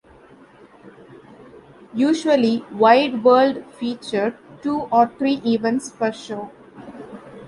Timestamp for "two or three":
4.63-5.39